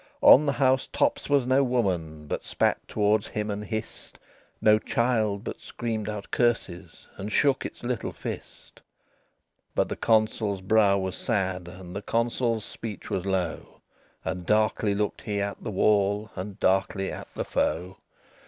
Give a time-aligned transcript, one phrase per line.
[0.23, 4.17] On the house tops was no woman But spat towards him and hissed,
[4.59, 8.81] No child but screamed out curses, And shook its little fist.
[8.81, 13.79] XXVI But the Consul's brow was sad, And the Consul's speech was low,
[14.25, 17.97] And darkly looked he at the wall, And darkly at the foe.